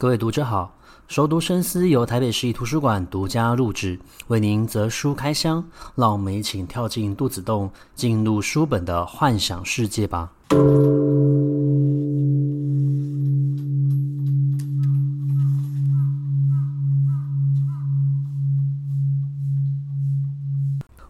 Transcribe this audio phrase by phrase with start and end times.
[0.00, 0.74] 各位读者好，
[1.08, 5.62] 熟读深思由台北市立图书馆独家录制，为您择书开箱，
[5.94, 10.32] 让我们一起跳进肚子洞，进入书本的幻想世界吧。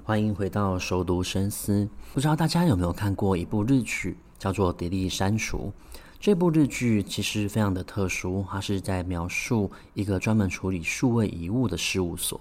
[0.02, 5.72] 欢迎回到熟读深思，不知道大家有没有看过一部日剧，叫做《蝶莉删除》。
[6.20, 12.38] 这部日剧其实非常的特殊，它是在描述一个专门处理数位遗物的事务所。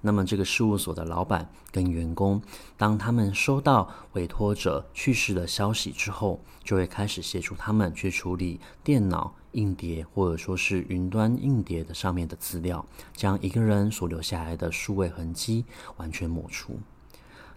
[0.00, 2.40] 那么，这个事务所的老板跟员工，
[2.78, 12.82] 当他们收到委托者去世的消息之后，就会开始协助他们去处理电脑硬碟或者说是云端硬碟的上面的资料，
[13.14, 15.66] 将一个人所留下来的数位痕迹
[15.98, 16.80] 完全抹除。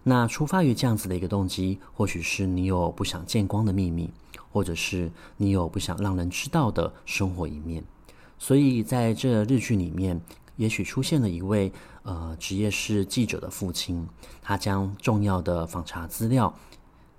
[0.04, 4.10] 那出发于这样子的一个动机，或许是你有不想见光的秘密。
[4.50, 7.82] 或者是你有不想让人知道的生活一面，
[8.38, 10.20] 所以在这日剧里面，
[10.54, 11.72] 也许出现了一位
[12.04, 14.06] 呃职业是记者的父亲，
[14.40, 16.54] 他将重要的访查资料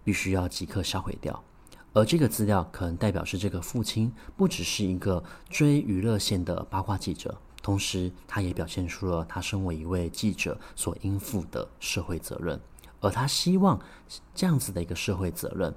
[0.02, 1.44] 必须要即刻销毁掉，
[1.92, 12.58] 而这个资料可能代表是这个父亲不只是一个追娱乐线的八卦记者，同时他也表现出了他身为一位记者所应负的社会责任，
[13.06, 13.80] 而他希望
[14.34, 15.74] 这样子的一个社会责任。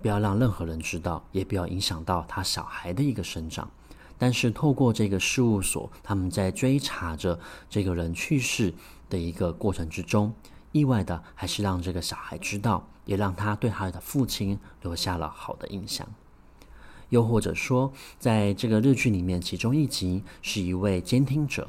[0.00, 3.70] 不要让任何人知道，也不要影响到他小孩的一个生长。
[4.16, 8.72] 但是透过这个事务所，他们在追查着这个人去世
[9.08, 10.32] 的一个过程之中，
[10.72, 16.06] 意外的还是让这个小孩知道，也让他对他的父亲留下了好的印象。
[17.08, 21.68] 又或者说，在这个日剧里面，其中一集是一位监听者，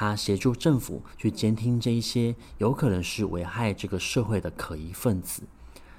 [0.00, 5.42] 他协助政府去监听这一些有可能是危害这个社会的可疑分子。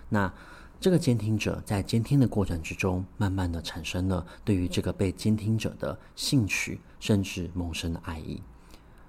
[0.08, 0.34] 那
[0.80, 8.42] 这个监听者在监听的过程之中，慢慢的产生了对于这个被监听者的兴趣，甚至萌生的爱意。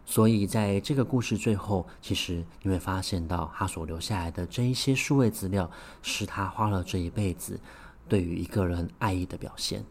[0.05, 5.70] 所以在这个故事最后，其实你会发现到他所留下来的这一些数位资料，
[6.03, 7.60] 是他花了这一辈子
[8.09, 9.84] 对于一个人爱意的表现。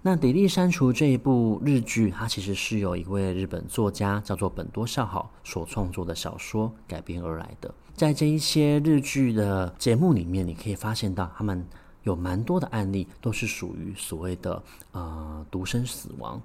[0.00, 7.74] 那《蝶莉删除》这一部日剧，它其实是由一位日本作家叫做本多孝好所创作的小说改编而来的。
[7.94, 11.66] 在这一些日剧的节目里面，你可以发现到他们
[12.04, 16.40] 有蛮多的案例都是属于所谓的呃独身死亡。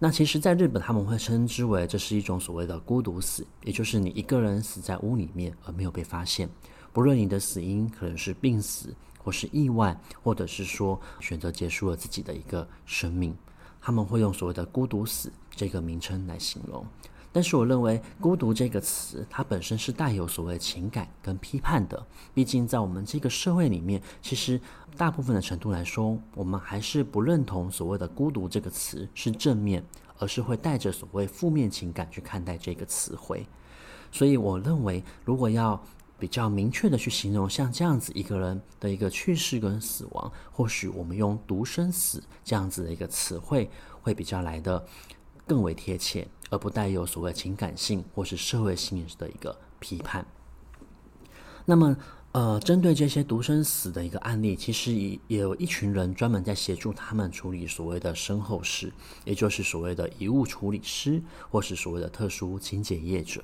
[0.00, 6.50] 那其实，在日本他们会称之为这是一种所谓的孤独死，也就是你一个人死在屋里面而没有被发现，
[6.92, 8.92] 不论你的死因可能是病死，
[9.24, 13.34] 或是意外，或者是说选择结束了自己的一个生命，
[13.80, 16.86] 他们会用所谓的孤独死这个名称来形容。
[17.32, 22.06] 但是我认为“孤独”这个词，它本身是带有所谓情感跟批判的。
[22.32, 24.60] 毕竟在我们这个社会里面，其实
[24.96, 29.84] 大部分的程度来说，我们还是不认同所谓的“孤独”这个词是正面，
[30.20, 33.44] 而是会带着所谓负面情感去看待这个词汇。
[34.12, 35.82] 所以我认为，如果要
[36.18, 43.70] 比较明确的去形容像这样子一个人的一个去世跟死亡，或许我们用“独生死”这样子的一个词汇，
[44.02, 44.84] 会比较来得
[45.46, 46.26] 更为贴切。
[46.50, 50.24] 而不带有所谓情感性或是社会性的一个批判。
[51.64, 51.96] 那么，
[52.30, 58.92] 呃，针对这些独生死的一个案例，其实也也有一群人专门在协助他们处理所谓的身后事，
[59.24, 61.20] 也就是所谓的遗物处理师
[61.50, 63.42] 或是所谓的特殊清洁业者。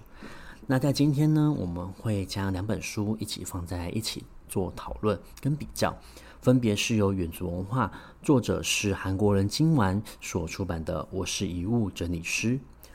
[0.67, 5.97] 那在今天呢，我们会将两本书一起放在一起做讨论跟比较。
[6.41, 12.53] 分别是由远足文化，作者是韩国人金丸所出版的《我是遗物整理师》。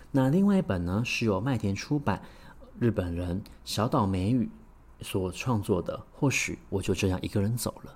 [0.10, 2.22] 那另外一本呢，是由麦田出版，
[2.80, 4.50] 日本人小岛美宇
[5.02, 7.92] 所创作的《或许我就这样一个人走了》。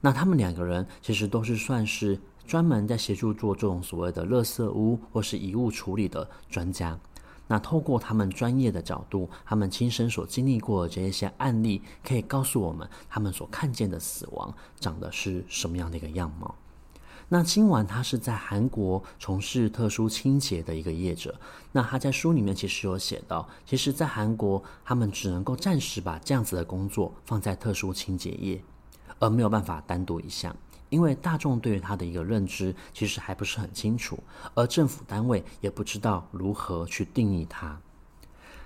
[0.00, 6.96] 那他们两个人其实都是算是专门在协助做这种所谓的垃圾屋或是遗物处理的专家。
[7.46, 16.54] 那透过他们专业的角度，他们亲身所经历过的这一些案例，可以告诉我们他们所看见的死亡长的是什么样的一个样貌。
[17.28, 21.34] 那今晚他是在韩国从事特殊清洁的一个业者。
[21.72, 28.62] 那他在书里面其实有写到，其实，在韩国他们只能够暂时把这样子的工作放在特殊清洁业，
[29.18, 30.54] 而没有办法单独一项，
[30.94, 34.18] 因为大众对于他的一个认知其实还不是很清楚，
[34.54, 37.76] 而政府单位也不知道如何去定义它。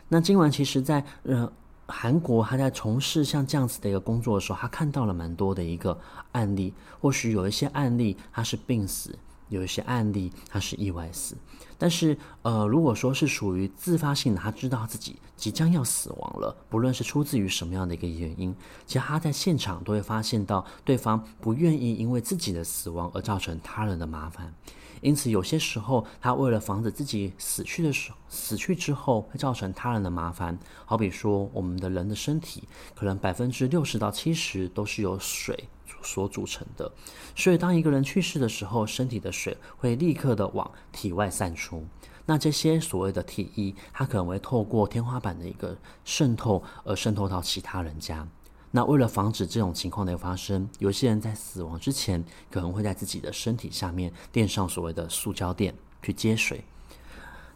[0.09, 1.51] 那今晚其实在呃。
[1.91, 5.99] 韩国他在从事像这样子的一个工作的时候，他看到了蛮多的一个
[6.33, 6.75] 案例。
[7.01, 11.37] 或许有一些案例他是病死，有一些案例他是意外死。
[11.81, 18.53] 但是，呃，如果说是属于自发性的，他知道自己即将要死亡了，不论是出自于什么样的一个原因，
[18.85, 24.53] 其实他在现场都会发现到对方不愿意因为自己的死亡而造成他人的麻烦。
[25.00, 32.65] 因此，有些时候他为了防止自己死去的时，死去之后会造成他人的麻烦，好比说我们的人的身体
[32.97, 35.69] 可能百分之六十到七十都是由水
[36.02, 36.90] 所组成的，
[37.35, 41.85] 所以当一个人去世的时候，身体的水会立刻的往体外散出。
[42.26, 48.29] 那这些所谓的体液，它可能会透过天花板的一个渗透而渗透到其他人家。
[48.70, 56.62] 那为了防止这种情况的发生，有些人在死亡之前可能会在自己的身体下面垫上所谓的塑胶垫去接水。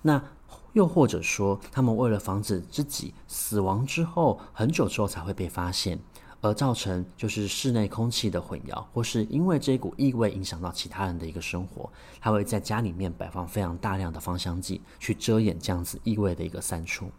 [0.01, 0.25] 那
[0.73, 5.99] 又或者说，他们为了防止自己死亡之后很久之后才会被发现。
[6.43, 11.91] 而造成就是室内空气的混淆，或是因为这股异味影响到其他人的一个生活，
[12.21, 17.11] 他会在家里面摆放非常大量的芳香剂去遮掩这样子异味的一个散出。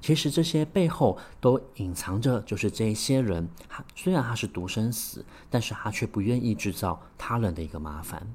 [0.00, 8.34] 其实这些背后都隐藏着，就是这一些人，他虽然他是独生死，但是他却不愿意制造他人的一个麻烦。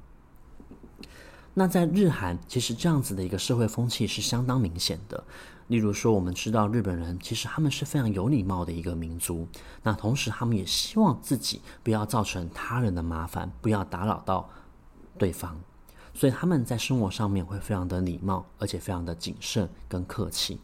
[1.54, 5.22] 那在日韩，其实这样子的一个社会风气是相当明显的。
[5.66, 9.46] 例如说，我们知道日本人其实他们是非常有礼貌的一个民族，
[9.82, 14.48] 那同时他们也希望自己不要造成他人的麻烦，不要打扰到
[15.18, 15.60] 对方，
[16.14, 20.58] 所以他们在生活上面会非常的礼貌，而且非常的谨慎跟客气。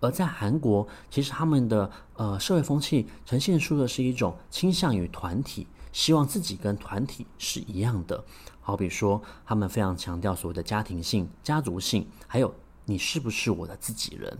[0.00, 5.66] 而在韩国，其实他们的呃社会风气呈现出的是一种倾向于团体，
[5.98, 8.24] 希望自己跟团体是一样的。
[8.60, 12.54] 好比说，他们非常强调所谓的家庭性、家族性，还有。
[12.84, 14.38] 你是不是我的自己人？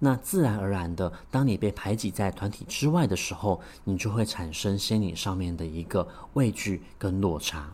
[0.00, 7.72] 那自然而然的，当你被排挤在团体之外的时候，你就会产生心理上面的一个畏惧跟落差。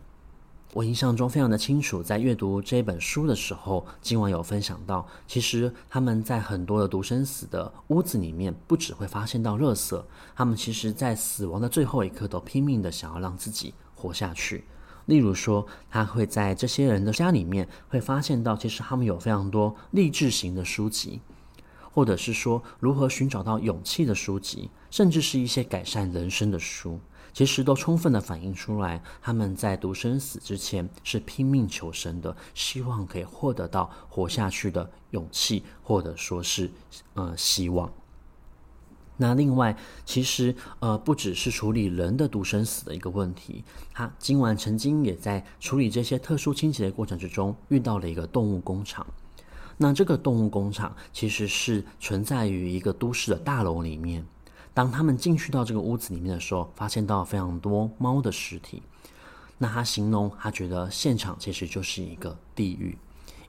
[0.75, 10.03] 我印象中非常的清楚，在阅读这本书的时候，今晚有分享到，其实他们在很多的独生死的屋子里面，不只会发现到垃圾，
[10.35, 14.65] 他们其实在死亡的最后一刻都拼命的想要让自己活下去。
[15.07, 21.21] 例如说，他会在这些人的家里面会发现到，其实他们有非常多励志型的书籍，
[21.93, 26.99] 或者是说如何寻找到勇气的书籍，甚至是一些改善人生的书，
[27.35, 36.71] 其实都充分的反映出来，他们在独生死之前是拼命求生的，希望可以获得到活下去的勇气，或者说是
[37.15, 37.93] 呃希望。
[39.17, 49.07] 那另外，其实呃，不只是处理人的独生死的一个问题，他今晚曾经也在处理这些特殊清洁的过程之中，遇到了一个动物工厂。
[49.77, 54.25] 那这个动物工厂其实是存在于一个都市的大楼里面。
[54.75, 58.83] 当他们进去到这个屋子里面的时候，发现到非常多猫的尸体。
[59.57, 62.99] 那他形容，他觉得现场其实就是一个地狱，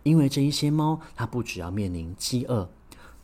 [0.03, 2.69] 因为这一些猫，它不只要面临饥饿。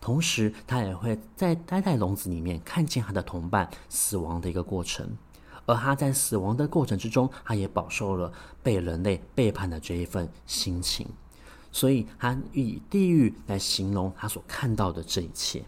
[0.02, 5.16] 同时，他也会在待在笼子里面看见他的同伴死亡的一个过程，
[5.68, 8.34] 而他在死亡的过程之中，他也饱受了
[8.64, 11.08] 被人类背叛的这一份心情，
[11.72, 15.64] 所以他以地狱来形容他所看到的这一切。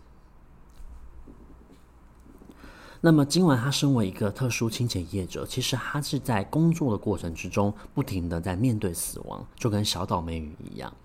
[3.06, 10.96] 那么，今晚他身为一个特殊清洁业者，其实他是在工作的过程之中，不停地在面对死亡，就跟小倒霉鱼一样。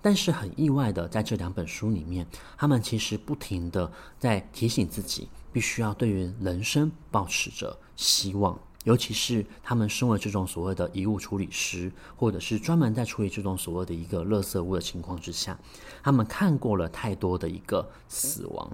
[0.00, 2.24] 但是很意外的，在这两本书里面，
[2.56, 8.56] 他们其实不停地在提醒自己，必须要对于人生抱持着希望。
[8.84, 15.58] 尤其是他们身为这种所谓的遗物处理师，或者是专门在处理这种所谓的一个垃圾物的情况之下，
[16.00, 18.70] 他们看过了太多的一个死亡。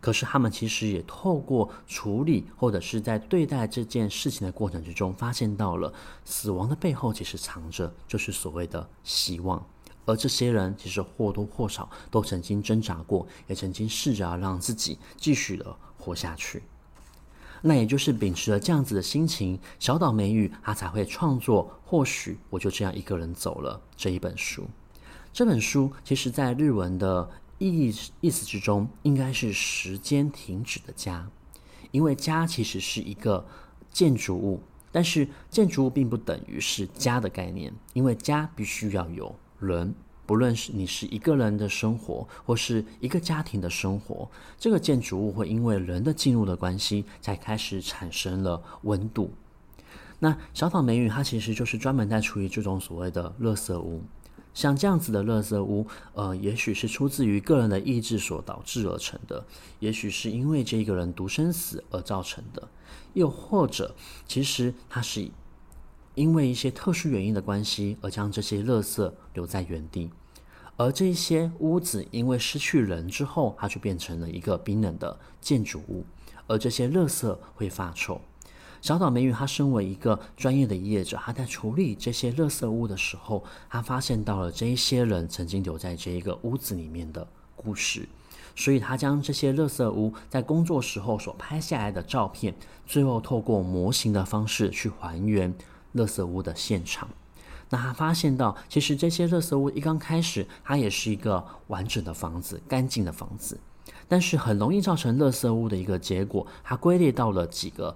[0.00, 5.92] 可是他们其实也透过处理，或者是在对待这件事情的过程之中，发现到了
[6.24, 9.64] 死亡的背后其实藏着就是所谓的希望。
[10.06, 16.62] 而这些人其实或多或少都曾经挣扎过，也曾经试着让自己继续的活下去。
[17.60, 21.74] 那也就是秉持了这样子的心情，小岛美羽她才会创作。
[21.84, 24.64] 或许我就这样一个人走了这一本书。
[25.32, 27.28] 这本书其实在日文的
[27.58, 31.28] 意意思之中，应该是时间停止的家，
[31.90, 33.46] 因为家其实是一个
[33.90, 34.60] 建筑物，
[34.92, 39.34] 但是建筑物并不等于是家的概念，因为家必须要有。
[39.60, 39.92] 人，
[40.24, 49.32] 不论是你是一个人的生活，或是一个家庭的生活，这个建筑物会因为人的进入的关系，才开始产生了温度。
[50.20, 54.00] 那小岛美羽它其实就是专门在处理这种所谓的垃圾屋，
[54.58, 59.44] 像这样子的垃圾屋，呃，也许是出自于个人的意志所导致而成的，
[59.78, 62.68] 也许是因为这个人独生死而造成的，
[63.12, 63.94] 又或者
[64.26, 65.30] 其实它是。
[66.16, 70.10] 因为一些特殊原因的关系而将这些垃圾留在原地，
[70.76, 76.04] 而这些屋子因为失去人之后，它就变成了一个冰冷的建筑物，
[76.48, 78.20] 而这些垃圾会发臭。
[78.88, 88.08] 小岛美羽她身为一个专业的业者，她在处理这些垃圾屋的时候，她发现到了这一些人曾经留在这一个屋子里面的故事。
[88.56, 92.54] 所以，他将这些垃圾屋在工作时候所拍下来的照片，
[92.86, 95.54] 最后透过模型的方式去还原
[95.94, 97.10] 垃圾屋的现场。
[97.68, 103.60] 那他发现到，其实这些垃圾屋一刚开始，它也是一个完整的房子、干净的房子，
[104.08, 107.94] 但是很容易造成垃圾屋的一个结果，它归类到了几个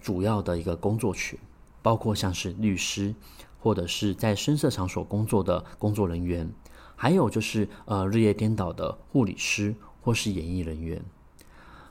[0.00, 1.38] 主要的一个工作群，
[1.82, 3.14] 包括像是律师，
[3.60, 6.50] 或者是在深色场所工作的工作人员，
[6.96, 9.74] 还有就是呃日夜颠倒的护理师。
[10.00, 11.02] 或是演艺人员，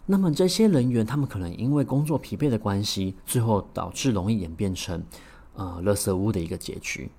[0.08, 5.04] 那么这些人员，他们可能因为工作疲惫的关系，最后导致容易演变成，
[5.54, 7.12] 呃，垃圾屋的一个结局。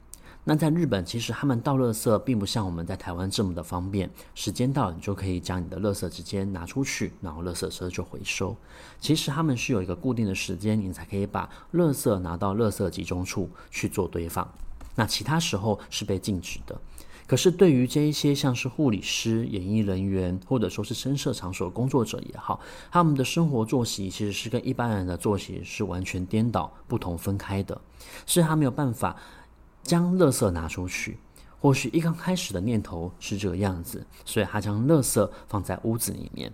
[0.49, 8.57] 那在日本，其实他们倒垃圾并不像我们在台湾这么的方便，时间到你就可以将你的垃圾直接拿出去，然后垃圾车就回收。
[8.99, 14.51] 其实他们是有一个固定的时间，你才可以把垃圾拿到垃圾集中处去做堆放，
[14.95, 16.81] 那其他时候是被禁止的。
[17.27, 22.59] 可是，对于这一些像是护理师、演艺人员，或者说是声色场所工作者也好，
[22.91, 27.79] 他们的生活作息其实是跟一般人的作息是完全颠倒、不同分开的，
[28.25, 29.15] 所以他没有办法
[29.89, 31.19] 将垃圾拿出去。
[31.59, 36.53] 或许一刚开始的念头是这个样子，所以他将垃圾放在屋子里面。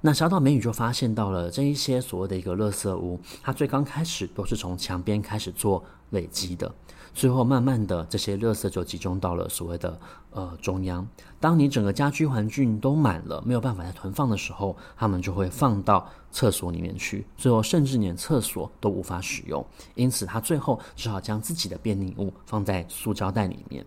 [0.00, 6.72] 那小岛美女就发现到了这一些所谓的一个垃圾屋，它最刚开始都是从墙边开始做累积的。
[7.14, 9.98] 最后，慢慢的，这些垃圾就集中到了所谓的
[10.32, 11.06] 呃中央。
[11.38, 17.24] 当你整个家居环境都满了，没有办法再囤放的时候，他们就会放到厕所里面去。
[17.36, 23.86] 最后，甚至连厕所都无法使用，因此他最后只好将自己的便利物放在塑胶袋里面。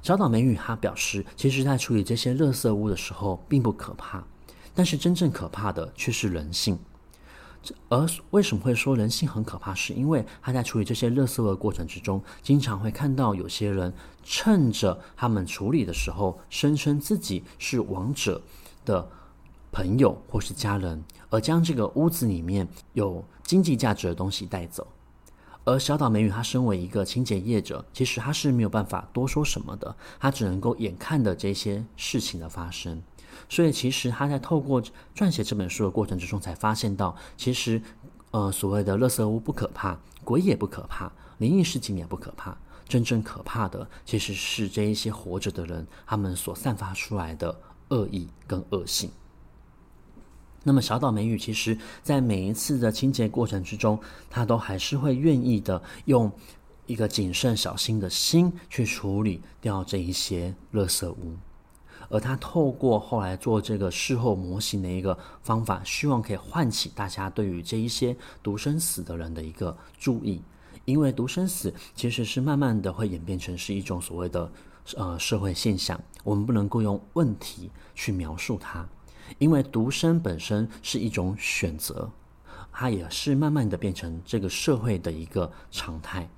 [0.00, 4.22] 小岛美羽他表示，其实在处理这些垃圾屋的时候并不可怕，
[4.74, 6.78] 但是真正可怕的却是人性。
[7.88, 9.74] 而为什么会说人性很可怕？
[9.74, 18.40] 是因为他在处理这些垃圾的过程之中，经常会看到有些人趁着他们处理的时候，声称自己是亡者
[18.84, 19.06] 的
[19.70, 24.86] 朋友或是家人，而将这个屋子里面有经济价值的东西带走。
[25.64, 33.00] 而小岛美羽她身为一个清洁业者，其实她是没有办法多说什么的，她只能够眼看的这些事情的发生。
[33.48, 34.82] 所以，其实他在透过
[35.14, 37.80] 撰写这本书的过程之中，才发现到，其实，
[38.30, 42.56] 呃，所谓的垃圾屋不可怕，鬼也不可怕，灵异事情也不可怕，
[42.88, 49.10] 真正可怕的，其实是这一些活着的人，他们所散发出来的恶意跟恶性。
[50.62, 56.30] 那么，小岛美羽其实在每一次的清洁过程之中，他都还是会愿意的用
[56.84, 61.34] 一个谨慎小心的心去处理掉这一些垃圾屋。
[62.10, 70.42] 而他透过后来做这个事后模型的一个方法，希望可以唤起大家对于这一些独生死的人的一个注意，
[70.84, 74.52] 因为独生死其实是慢慢的会演变成是一种所谓的
[74.96, 78.86] 呃社会现象，我们不能够用问题去描述它，
[79.38, 82.10] 因为独生本身是一种选择，
[82.72, 86.28] 它也是慢慢的变成这个社会的一个常态。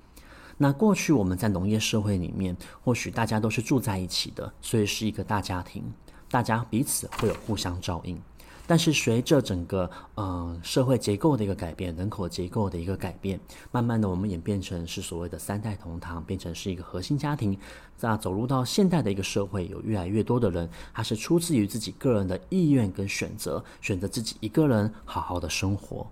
[0.57, 5.83] 那过去我们在农业社会里面，或许大家都是住在一起的，所以是一个大家庭，
[6.29, 8.21] 大家彼此会有互相照应。
[8.65, 13.37] 但是随着整个呃社会结构的一个改变，人口结构的一个改变，
[13.71, 17.57] 慢慢的我们演变成是所谓的三代同堂，变成是一个核心家庭。
[17.99, 26.09] 那走入到现代的一个社会，有越来越多的人，他是出自于自己个人的意愿跟选择，选择自己一个人好好的生活。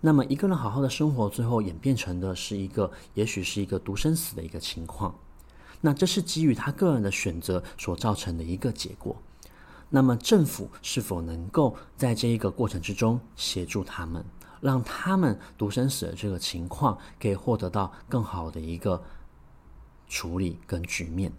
[0.00, 5.14] 那么一个人好好的生活，最后演变成的是一个，也许是一个独生死的一个情况。
[5.82, 9.16] 那这是基于他个人的选择所造成的一个结果。
[9.90, 14.24] 那么政府是否能够在这一个过程之中协助他们，
[14.60, 19.02] 让他们独生死的这个情况可以获得到更好的一个
[20.08, 21.32] 处理跟局面？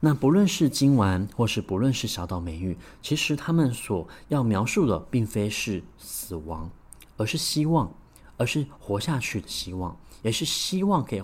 [0.00, 6.70] 那不论是金丸，或是不论是小岛美玉，其实他们所要描述的，并非是死亡。
[7.18, 7.92] 而是希望，
[8.38, 11.22] 而是活下去的希望，也是希望可以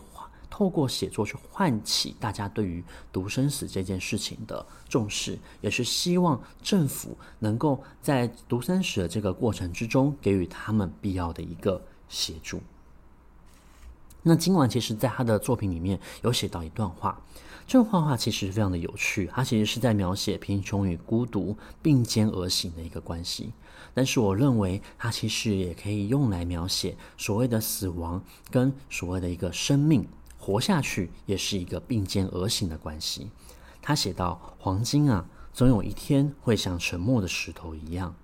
[0.51, 12.61] 透过写作去唤起大家对于独生死这件事情的重视，也是希望政府能够在独生死的这个过程之中给予他们必要的一个协助。
[14.23, 17.21] 那今晚其实在他的作品里面有写到一段话，
[17.67, 23.53] 这幅画画其实非常的有趣，它其实是在描写贫穷与孤独并肩而行的一个关系。
[23.93, 30.07] 但是我认为，它其实也可以用来描写所谓的死亡跟所谓的一个生命
[30.39, 33.31] 活下去，也是一个并肩而行的关系。
[33.81, 38.15] 他写道：“黄金啊，总有一天会像沉默的石头一样；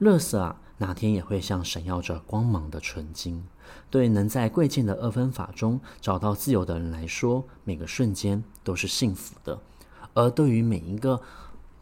[0.00, 3.44] 垃圾啊，哪天也会像闪耀着光芒的纯金。”
[3.90, 9.58] 对能在贵贱的二分法中找到自由的人来说，每个瞬间都是幸福的；
[10.14, 11.20] 而对于每一个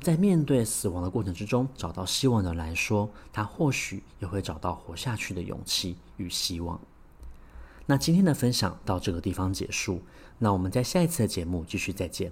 [0.00, 6.80] 在面对死亡的过程之中找到希望的人来说，他或许也会找到活下去的勇气与希望。
[7.86, 10.02] 那今天的分享到这个地方结束，
[10.38, 12.30] 那我们在下一次的节目继续再见。